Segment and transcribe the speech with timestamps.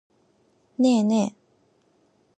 [0.79, 1.35] ねえねえ。